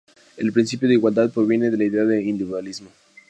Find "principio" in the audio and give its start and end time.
0.51-0.87